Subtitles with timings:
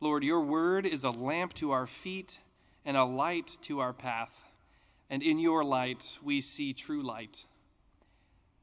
[0.00, 2.38] Lord, your word is a lamp to our feet
[2.84, 4.32] and a light to our path,
[5.10, 7.44] and in your light we see true light.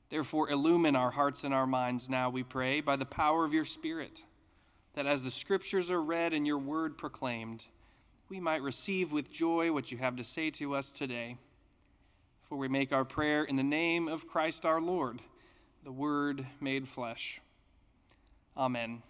[0.10, 3.66] Therefore, illumine our hearts and our minds now, we pray, by the power of your
[3.66, 4.22] Spirit,
[4.94, 7.66] that as the scriptures are read and your word proclaimed,
[8.30, 11.38] we might receive with joy what you have to say to us today.
[12.44, 15.22] For we make our prayer in the name of Christ our Lord,
[15.84, 17.42] the Word made flesh.
[18.56, 19.02] Amen.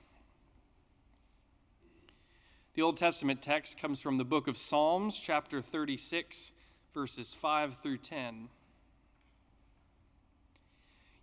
[2.76, 6.52] The Old Testament text comes from the book of Psalms, chapter 36,
[6.94, 8.50] verses 5 through 10.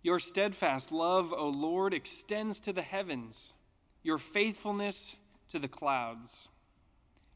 [0.01, 3.53] Your steadfast love, O Lord, extends to the heavens,
[4.01, 5.15] your faithfulness
[5.49, 6.49] to the clouds.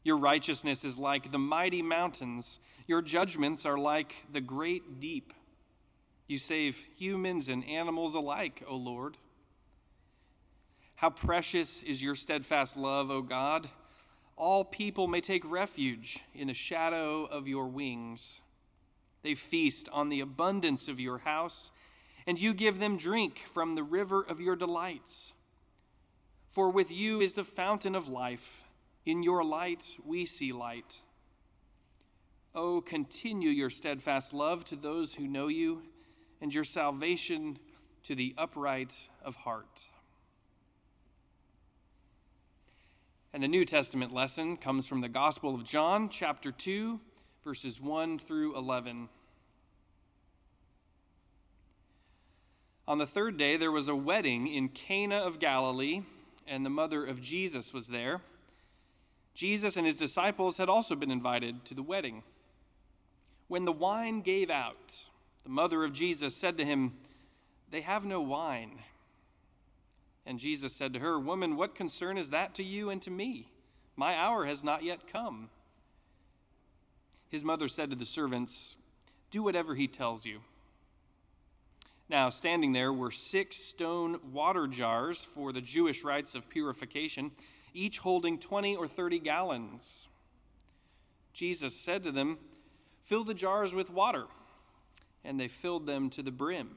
[0.02, 5.32] Your righteousness is like the mighty mountains, your judgments are like the great deep.
[6.26, 9.16] You save humans and animals alike, O Lord.
[10.96, 13.68] How precious is your steadfast love, O God!
[14.38, 18.40] All people may take refuge in the shadow of your wings.
[19.22, 21.72] They feast on the abundance of your house,
[22.26, 25.32] and you give them drink from the river of your delights.
[26.52, 28.64] For with you is the fountain of life.
[29.04, 30.98] In your light we see light.
[32.54, 35.82] Oh, continue your steadfast love to those who know you,
[36.40, 37.58] and your salvation
[38.04, 39.88] to the upright of heart.
[43.34, 46.98] And the New Testament lesson comes from the Gospel of John, chapter 2,
[47.44, 49.08] verses 1 through 11.
[52.86, 56.00] On the third day, there was a wedding in Cana of Galilee,
[56.46, 58.22] and the mother of Jesus was there.
[59.34, 62.22] Jesus and his disciples had also been invited to the wedding.
[63.48, 65.04] When the wine gave out,
[65.44, 66.94] the mother of Jesus said to him,
[67.70, 68.78] They have no wine.
[70.28, 73.48] And Jesus said to her, Woman, what concern is that to you and to me?
[73.96, 75.48] My hour has not yet come.
[77.30, 78.76] His mother said to the servants,
[79.30, 80.40] Do whatever he tells you.
[82.10, 87.30] Now, standing there were six stone water jars for the Jewish rites of purification,
[87.72, 90.08] each holding 20 or 30 gallons.
[91.32, 92.36] Jesus said to them,
[93.06, 94.26] Fill the jars with water.
[95.24, 96.76] And they filled them to the brim.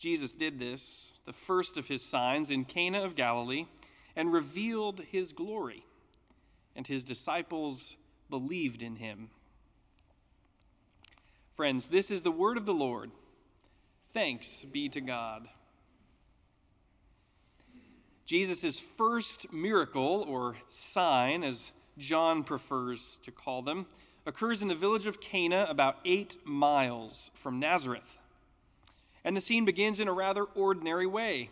[0.00, 3.66] Jesus did this, the first of his signs in Cana of Galilee,
[4.16, 5.84] and revealed his glory,
[6.74, 7.98] and his disciples
[8.30, 9.28] believed in him.
[11.54, 13.10] Friends, this is the word of the Lord.
[14.14, 15.46] Thanks be to God.
[18.24, 23.84] Jesus' first miracle, or sign, as John prefers to call them,
[24.24, 28.19] occurs in the village of Cana, about eight miles from Nazareth.
[29.24, 31.50] And the scene begins in a rather ordinary way.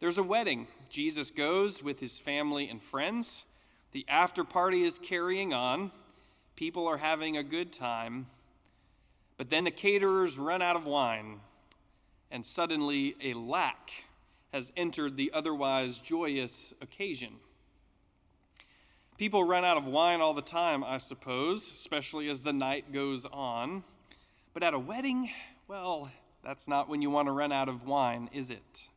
[0.00, 0.66] There's a wedding.
[0.88, 3.44] Jesus goes with his family and friends.
[3.92, 5.90] The after party is carrying on.
[6.56, 8.26] People are having a good time.
[9.38, 11.40] But then the caterers run out of wine,
[12.30, 13.90] and suddenly a lack
[14.52, 17.34] has entered the otherwise joyous occasion.
[19.16, 23.24] People run out of wine all the time, I suppose, especially as the night goes
[23.24, 23.82] on.
[24.54, 25.30] But at a wedding,
[25.66, 26.10] well,
[26.48, 28.88] that's not when you want to run out of wine, is it?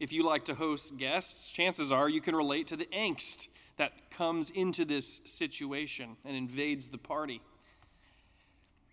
[0.00, 3.92] If you like to host guests, chances are you can relate to the angst that
[4.10, 7.42] comes into this situation and invades the party.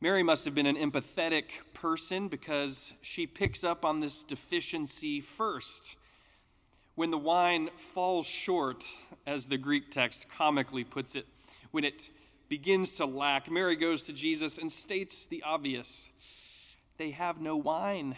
[0.02, 5.96] Mary must have been an empathetic person because she picks up on this deficiency first.
[6.96, 8.84] When the wine falls short,
[9.26, 11.26] as the Greek text comically puts it,
[11.72, 12.10] when it
[12.50, 16.10] begins to lack, Mary goes to Jesus and states the obvious
[16.98, 18.16] they have no wine.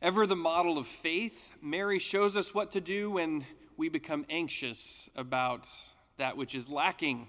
[0.00, 3.44] Ever the model of faith, Mary shows us what to do when
[3.76, 5.68] we become anxious about
[6.16, 7.28] that which is lacking.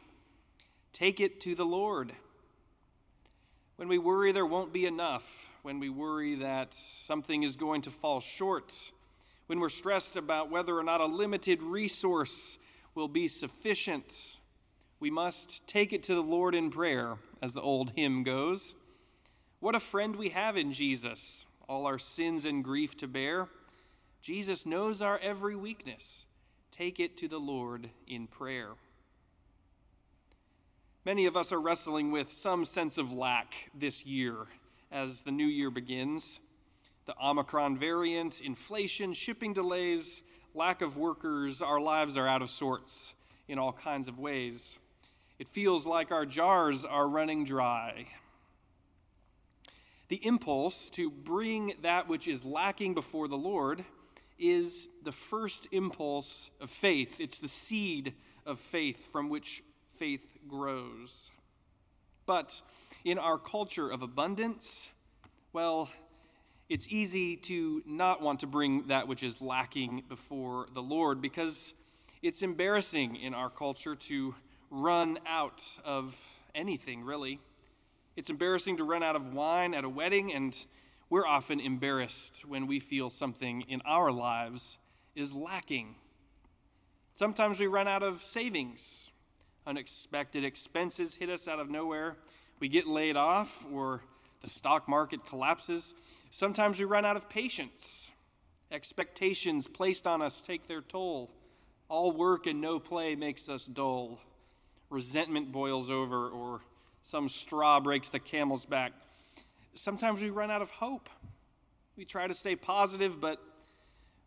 [0.92, 2.13] Take it to the Lord.
[3.75, 5.24] When we worry there won't be enough,
[5.62, 8.74] when we worry that something is going to fall short,
[9.48, 12.57] when we're stressed about whether or not a limited resource
[12.96, 14.39] will be sufficient,
[15.00, 18.75] we must take it to the Lord in prayer, as the old hymn goes.
[19.63, 23.48] What a friend we have in Jesus, all our sins and grief to bear.
[24.21, 26.25] Jesus knows our every weakness.
[26.69, 28.71] Take it to the Lord in prayer.
[31.06, 34.36] Many of us are wrestling with some sense of lack this year
[34.92, 36.42] as the new year begins.
[37.06, 40.24] The Omicron variant, inflation, shipping delays,
[40.54, 43.13] lack of workers, our lives are out of sorts
[43.48, 44.77] in all kinds of ways.
[45.39, 48.07] It feels like our jars are running dry.
[50.13, 53.83] The impulse to bring that which is lacking before the Lord
[54.38, 57.19] is the first impulse of faith.
[57.19, 58.13] It's the seed
[58.45, 59.63] of faith from which
[59.98, 61.31] faith grows.
[62.27, 62.62] But
[63.04, 64.88] in our culture of abundance,
[65.51, 65.89] well,
[66.69, 71.74] it's easy to not want to bring that which is lacking before the Lord because
[72.21, 74.36] it's embarrassing in our culture to
[74.69, 76.15] run out of
[76.54, 77.39] anything, really.
[78.15, 80.57] It's embarrassing to run out of wine at a wedding, and
[81.10, 84.77] we're often embarrassed when we feel something in our lives
[85.15, 85.95] is lacking.
[87.15, 89.12] Sometimes we run out of savings
[89.65, 92.18] unexpected expenses hit us out of nowhere,
[92.60, 94.01] we get laid off, or
[94.42, 95.94] the stock market collapses.
[96.31, 98.12] Sometimes we run out of patience.
[98.71, 101.31] Expectations placed on us take their toll.
[101.89, 104.19] All work and no play makes us dull.
[104.89, 106.62] Resentment boils over, or
[107.03, 108.94] some straw breaks the camel's back.
[109.75, 111.09] Sometimes we run out of hope.
[111.95, 113.39] We try to stay positive, but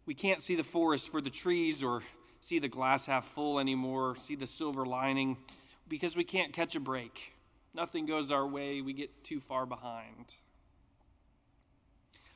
[0.05, 2.03] we can't see the forest for the trees or
[2.41, 5.37] see the glass half full anymore, see the silver lining,
[5.89, 7.33] because we can't catch a break.
[7.75, 10.35] Nothing goes our way, we get too far behind.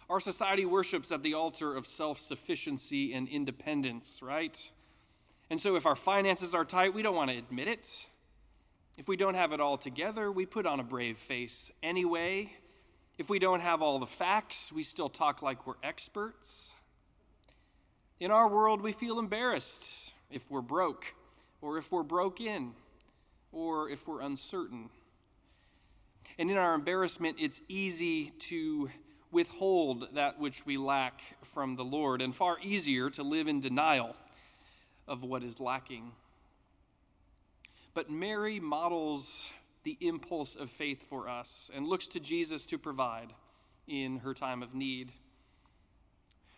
[0.08, 4.58] Our society worships at the altar of self sufficiency and independence, right?
[5.50, 8.06] And so if our finances are tight, we don't want to admit it.
[8.96, 12.52] If we don't have it all together, we put on a brave face anyway.
[13.18, 16.72] If we don't have all the facts, we still talk like we're experts.
[18.18, 21.06] In our world, we feel embarrassed if we're broke,
[21.62, 22.72] or if we're broken,
[23.52, 24.90] or if we're uncertain.
[26.38, 28.90] And in our embarrassment, it's easy to
[29.32, 31.20] withhold that which we lack
[31.54, 34.14] from the Lord, and far easier to live in denial
[35.08, 36.12] of what is lacking.
[37.94, 39.48] But Mary models
[39.82, 43.32] the impulse of faith for us and looks to Jesus to provide
[43.88, 45.12] in her time of need.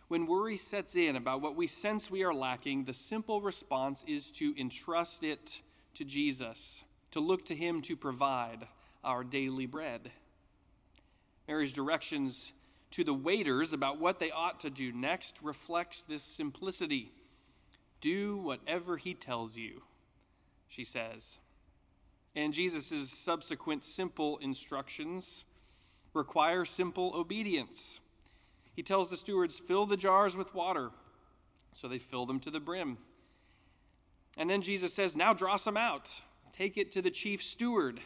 [0.09, 4.29] When worry sets in about what we sense we are lacking, the simple response is
[4.31, 5.61] to entrust it
[5.95, 8.67] to Jesus, to look to Him to provide
[9.03, 10.11] our daily bread.
[11.47, 12.51] Mary's directions
[12.91, 17.11] to the waiters about what they ought to do next reflects this simplicity.
[18.01, 19.81] Do whatever he tells you,
[20.73, 21.37] she says.
[22.35, 25.45] And Jesus' subsequent simple instructions
[26.13, 27.99] require simple obedience.
[28.75, 30.89] He tells the stewards, fill the jars with water.
[31.73, 32.97] So they fill them to the brim.
[34.37, 36.09] And then Jesus says, now draw some out.
[36.53, 37.99] Take it to the chief steward.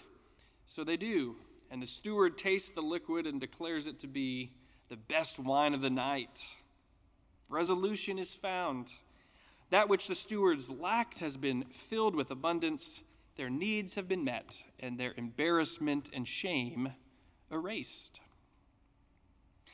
[0.66, 1.36] So they do.
[1.72, 4.52] And the steward tastes the liquid and declares it to be
[4.90, 6.42] the best wine of the night.
[7.50, 8.92] Resolution is found.
[9.70, 13.04] That which the stewards lacked has been filled with abundance.
[13.36, 16.94] Their needs have been met, and their embarrassment and shame
[17.52, 18.20] erased.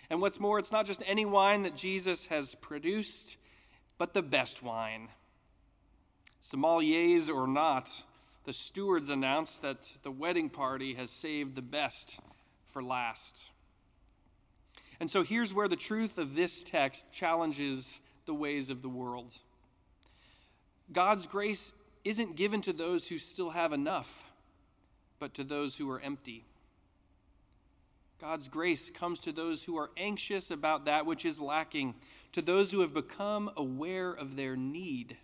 [0.09, 3.37] And what's more, it's not just any wine that Jesus has produced,
[3.97, 5.09] but the best wine.
[6.41, 7.89] Sommeliers or not,
[8.43, 12.19] the stewards announce that the wedding party has saved the best
[12.71, 13.45] for last.
[14.99, 19.33] And so here's where the truth of this text challenges the ways of the world.
[20.91, 21.73] God's grace
[22.03, 24.11] isn't given to those who still have enough,
[25.19, 26.45] but to those who are empty.
[28.19, 31.95] God's grace comes to those who are anxious about that which is lacking,
[32.33, 35.17] to those who have become aware of their need.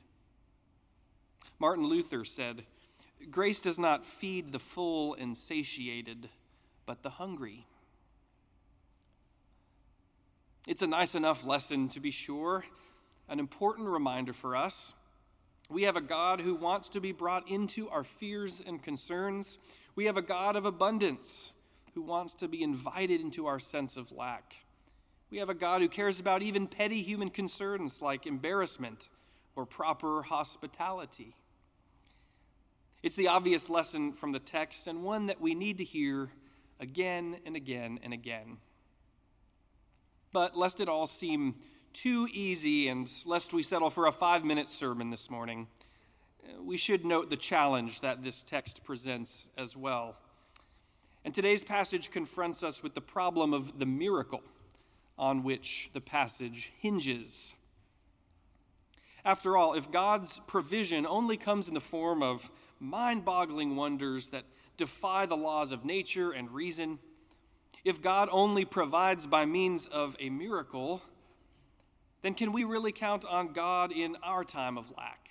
[1.60, 2.63] Martin Luther said,
[3.32, 6.30] Grace does not feed the full and satiated,
[6.86, 7.66] but the hungry.
[10.68, 12.63] It's a nice enough lesson, to be sure,
[13.28, 14.94] an important reminder for us.
[15.69, 19.59] We have a God who wants to be brought into our fears and concerns.
[19.95, 21.51] We have a God of abundance
[21.93, 24.55] who wants to be invited into our sense of lack.
[25.29, 29.09] We have a God who cares about even petty human concerns like embarrassment
[29.55, 31.35] or proper hospitality.
[33.03, 36.29] It's the obvious lesson from the text and one that we need to hear
[36.79, 38.57] again and again and again.
[40.33, 41.55] But lest it all seem
[41.93, 45.67] too easy and lest we settle for a five minute sermon this morning,
[46.43, 50.15] uh, we should note the challenge that this text presents as well.
[51.25, 54.41] And today's passage confronts us with the problem of the miracle
[55.17, 57.53] on which the passage hinges.
[59.25, 64.46] After all, if God's provision only comes in the form of mind boggling wonders that
[64.77, 67.00] defy the laws of nature and reason,
[67.84, 71.01] if God only provides by means of a miracle,
[72.21, 75.29] then can we really count on God in our time of lack?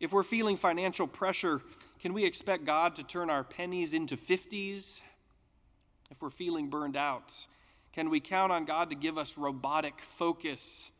[0.00, 1.62] If we're feeling financial pressure,
[2.00, 5.00] can we expect God to turn our pennies into 50s?
[6.10, 7.34] If we're feeling burned out,
[7.92, 10.90] can we count on God to give us robotic focus?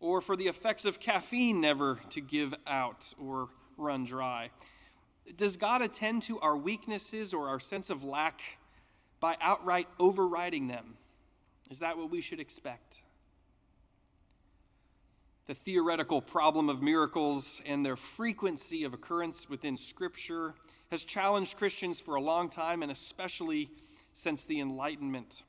[0.00, 4.50] Or for the effects of caffeine never to give out or run dry?
[5.36, 8.40] Does God attend to our weaknesses or our sense of lack
[9.20, 10.94] by outright overriding them?
[11.70, 13.00] Is that what we should expect?
[15.48, 20.52] The theoretical problem of miracles and their frequency of occurrence within Scripture
[20.90, 23.70] has challenged Christians for a long time, and especially
[24.12, 25.44] since the Enlightenment.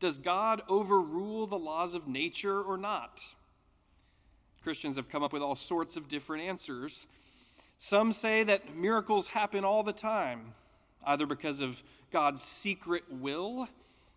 [0.00, 3.24] Does God overrule the laws of nature or not?
[4.62, 7.06] Christians have come up with all sorts of different answers.
[7.78, 10.52] Some say that miracles happen all the time,
[11.06, 13.66] either because of God's secret will,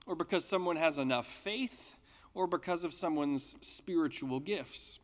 [0.06, 1.93] or because someone has enough faith,
[2.34, 5.00] or because of someone's spiritual gifts.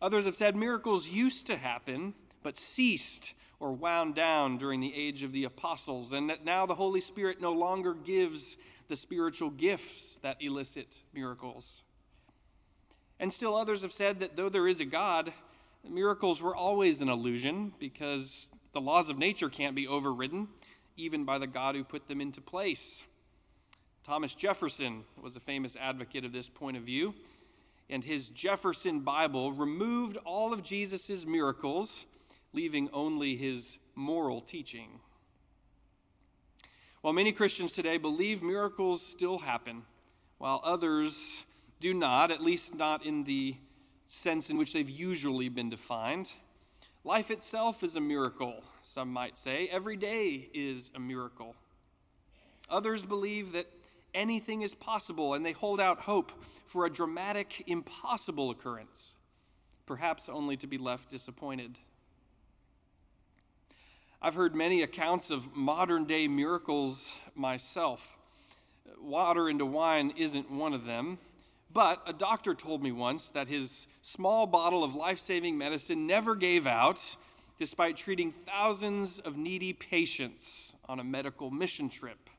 [0.00, 5.22] Others have said miracles used to happen, but ceased or wound down during the age
[5.22, 8.56] of the apostles, and that now the Holy Spirit no longer gives
[8.88, 11.82] the spiritual gifts that elicit miracles.
[13.20, 15.32] And still others have said that though there is a God,
[15.88, 20.48] miracles were always an illusion because the laws of nature can't be overridden,
[20.96, 23.02] even by the God who put them into place.
[24.04, 27.14] Thomas Jefferson was a famous advocate of this point of view,
[27.88, 32.04] and his Jefferson Bible removed all of Jesus' miracles,
[32.52, 35.00] leaving only his moral teaching.
[37.00, 39.82] While many Christians today believe miracles still happen,
[40.36, 41.42] while others
[41.80, 43.56] do not, at least not in the
[44.08, 46.30] sense in which they've usually been defined,
[47.04, 49.66] life itself is a miracle, some might say.
[49.72, 51.54] Every day is a miracle.
[52.68, 53.66] Others believe that
[54.14, 56.32] anything is possible, and they hold out hope
[56.66, 59.14] for a dramatic, impossible occurrence,
[59.86, 61.78] perhaps only to be left disappointed.
[64.22, 68.16] I've heard many accounts of modern day miracles myself.
[68.98, 71.18] Water into wine isn't one of them,
[71.72, 76.34] but a doctor told me once that his small bottle of life saving medicine never
[76.34, 77.16] gave out
[77.58, 82.30] despite treating thousands of needy patients on a medical mission trip.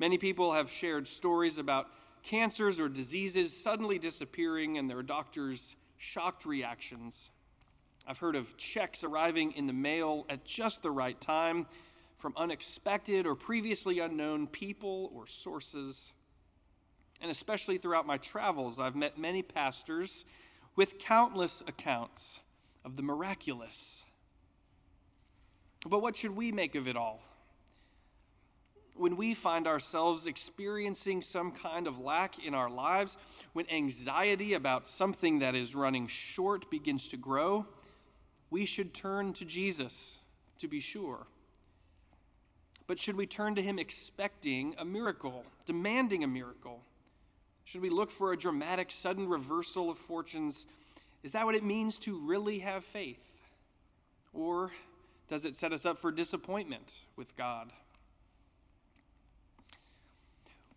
[0.00, 1.86] Many people have shared stories about
[2.22, 7.30] cancers or diseases suddenly disappearing and their doctors' shocked reactions.
[8.06, 11.66] I've heard of checks arriving in the mail at just the right time
[12.16, 16.10] from unexpected or previously unknown people or sources.
[17.20, 20.24] And especially throughout my travels, I've met many pastors
[20.76, 22.40] with countless accounts
[22.86, 24.02] of the miraculous.
[25.86, 27.20] But what should we make of it all?
[29.00, 33.16] When we find ourselves experiencing some kind of lack in our lives,
[33.54, 37.64] when anxiety about something that is running short begins to grow,
[38.50, 40.18] we should turn to Jesus,
[40.58, 41.26] to be sure.
[42.86, 46.82] But should we turn to him expecting a miracle, demanding a miracle?
[47.64, 50.66] Should we look for a dramatic, sudden reversal of fortunes?
[51.22, 53.24] Is that what it means to really have faith?
[54.34, 54.70] Or
[55.30, 57.72] does it set us up for disappointment with God?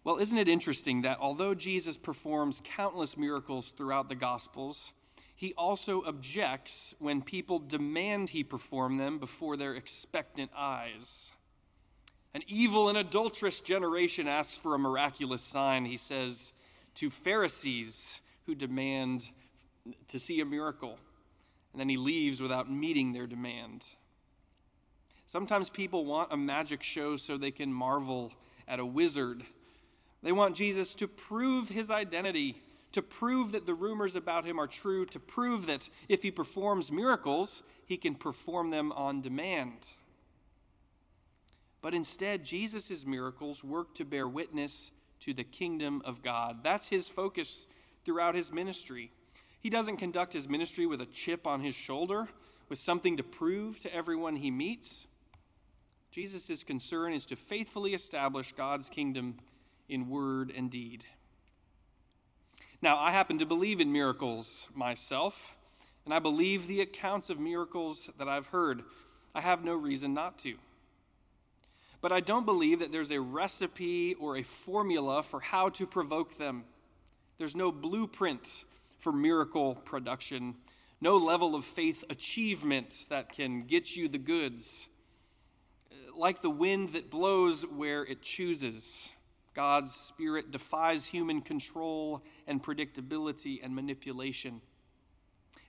[0.04, 4.92] Well, isn't it interesting that although Jesus performs countless miracles throughout the Gospels,
[5.36, 11.32] he also objects when people demand he perform them before their expectant eyes.
[12.34, 16.52] An evil and adulterous generation asks for a miraculous sign, he says
[16.96, 19.30] to Pharisees who demand
[20.10, 20.98] to see a miracle.
[21.72, 23.86] And then he leaves without meeting their demand.
[25.28, 28.32] Sometimes people want a magic show so they can marvel
[28.68, 29.44] at a wizard
[30.24, 32.56] they want Jesus to prove his identity,
[32.94, 36.92] to prove that the rumors about him are true, to prove that if he performs
[36.92, 39.88] miracles, he can perform them on demand.
[41.82, 46.64] But instead, Jesus' miracles work to bear witness to the kingdom of God.
[46.64, 47.68] That's his focus
[48.06, 49.12] throughout his ministry.
[49.60, 52.28] He doesn't conduct his ministry with a chip on his shoulder,
[52.70, 55.06] with something to prove to everyone he meets.
[56.12, 59.36] Jesus' concern is to faithfully establish God's kingdom
[59.90, 61.04] in word and deed.
[62.82, 65.56] Now, I happen to believe in miracles myself,
[66.06, 68.84] and I believe the accounts of miracles that I've heard.
[69.34, 70.56] I have no reason not to.
[72.02, 76.38] But I don't believe that there's a recipe or a formula for how to provoke
[76.38, 76.66] them.
[77.38, 78.66] There's no blueprint
[79.00, 80.56] for miracle production,
[81.00, 84.88] no level of faith achievement that can get you the goods.
[86.16, 89.10] Like the wind that blows where it chooses,
[89.54, 94.62] God's Spirit defies human control and predictability and manipulation.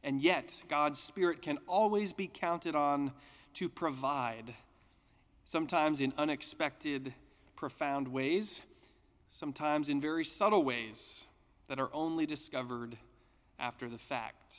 [0.02, 3.12] And yet, God's Spirit can always be counted on
[3.54, 4.54] to provide,
[5.44, 7.14] sometimes in unexpected,
[7.56, 8.60] profound ways,
[9.30, 11.26] sometimes in very subtle ways
[11.68, 12.96] that are only discovered
[13.58, 14.56] after the fact.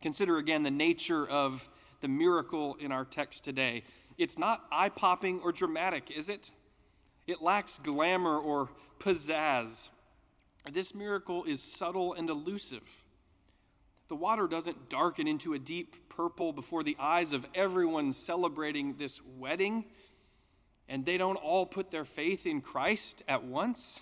[0.00, 1.68] Consider again the nature of
[2.00, 3.82] the miracle in our text today.
[4.16, 6.50] It's not eye popping or dramatic, is it?
[7.28, 8.70] It lacks glamour or
[9.00, 9.90] pizzazz.
[10.72, 12.82] This miracle is subtle and elusive.
[14.08, 19.20] The water doesn't darken into a deep purple before the eyes of everyone celebrating this
[19.36, 19.84] wedding,
[20.88, 24.00] and they don't all put their faith in Christ at once.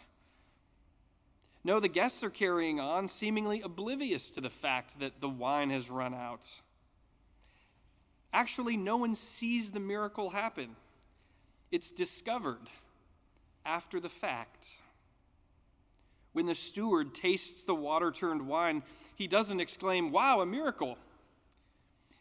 [1.65, 5.91] No, the guests are carrying on, seemingly oblivious to the fact that the wine has
[5.91, 6.47] run out.
[8.33, 10.77] Actually, no one sees the miracle happen,
[11.73, 12.69] it's discovered
[13.67, 14.69] after the fact.
[16.33, 18.83] When the steward tastes the water turned wine,
[19.17, 20.97] he doesn't exclaim, Wow, a miracle.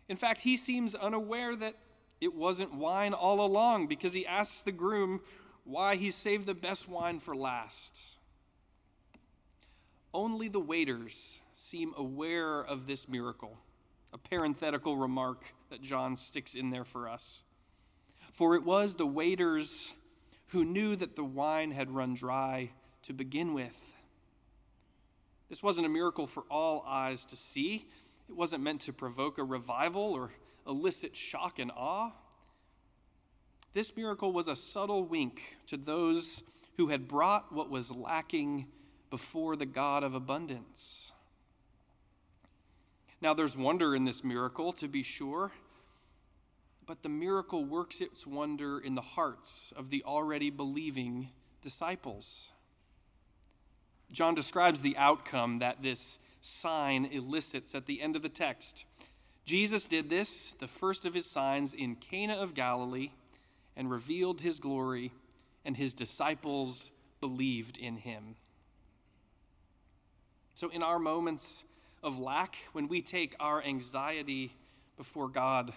[0.08, 1.76] In fact, he seems unaware that
[2.22, 5.22] it wasn't wine all along because he asks the groom
[5.66, 8.00] why he saved the best wine for last.
[10.14, 13.58] Only the waiters seem aware of this miracle,
[14.14, 17.44] a parenthetical remark that John sticks in there for us.
[18.32, 19.92] For it was the waiters
[20.56, 22.70] who knew that the wine had run dry
[23.04, 23.76] to begin with.
[25.50, 27.86] This wasn't a miracle for all eyes to see.
[28.30, 30.32] It wasn't meant to provoke a revival or
[30.66, 32.10] elicit shock and awe.
[33.74, 36.42] This miracle was a subtle wink to those
[36.78, 38.66] who had brought what was lacking
[39.10, 41.12] before the God of abundance.
[43.20, 45.52] Now, there's wonder in this miracle, to be sure,
[46.88, 51.30] but the miracle works its wonder in the hearts of the already believing
[51.62, 52.52] disciples.
[54.12, 58.86] John describes the outcome that this sign elicits at the end of the text.
[59.46, 63.12] Jesus did this, the first of his signs, in Cana of Galilee,
[63.76, 65.12] and revealed his glory,
[65.66, 68.36] and his disciples believed in him.
[70.54, 71.64] So, in our moments
[72.02, 74.54] of lack, when we take our anxiety
[74.98, 75.74] before God,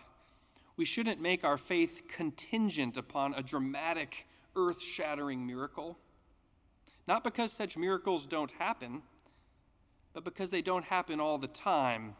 [0.78, 5.98] we shouldn't make our faith contingent upon a dramatic, earth shattering miracle.
[7.08, 9.02] Not because such miracles don't happen,
[10.14, 12.14] but because they don't happen all the time.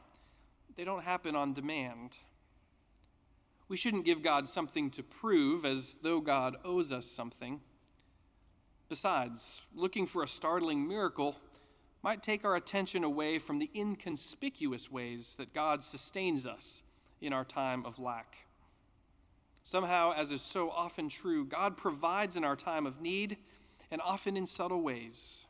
[0.77, 2.16] They don't happen on demand.
[3.68, 7.61] We shouldn't give God something to prove as though God owes us something.
[8.88, 11.37] Besides, looking for a startling miracle
[12.03, 16.83] might take our attention away from the inconspicuous ways that God sustains us
[17.21, 18.48] in our time of lack.
[19.69, 23.37] Somehow, as is so often true, God provides in our time of need
[23.91, 25.45] and often in subtle ways,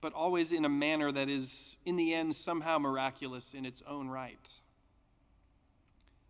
[0.00, 4.08] but always in a manner that is, in the end, somehow miraculous in its own
[4.08, 4.50] right.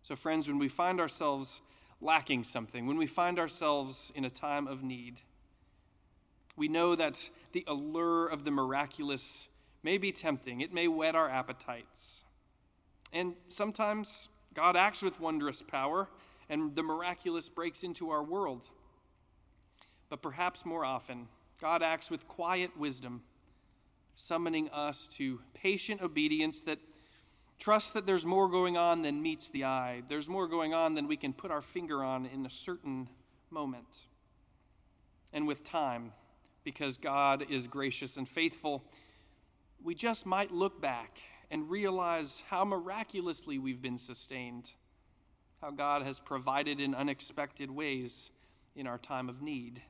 [0.03, 1.61] So, friends, when we find ourselves
[2.01, 5.19] lacking something, when we find ourselves in a time of need,
[6.55, 7.17] we know that
[7.51, 9.47] the allure of the miraculous
[9.81, 12.21] may be tempting, it may whet our appetites.
[13.11, 16.07] And sometimes God acts with wondrous power,
[16.49, 18.63] and the miraculous breaks into our world.
[20.09, 21.27] But perhaps more often,
[21.59, 23.21] God acts with quiet wisdom,
[24.15, 26.79] summoning us to patient obedience that
[27.59, 30.03] trusts that there's more going on than meets the eye.
[30.07, 33.09] There's more going on than we can put our finger on in a certain
[33.49, 34.05] moment.
[35.33, 36.11] And with time,
[36.63, 38.83] because God is gracious and faithful,
[39.83, 44.71] we just might look back and realize how miraculously we've been sustained,
[45.61, 48.29] how God has provided in unexpected ways
[48.75, 49.81] in our time of need.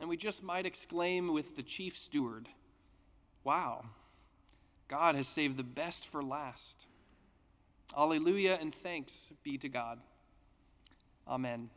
[0.00, 2.48] And we just might exclaim with the chief steward,
[3.44, 3.84] Wow,
[4.88, 6.86] God has saved the best for last.
[7.96, 9.98] Alleluia and thanks be to God.
[11.26, 11.68] Amen.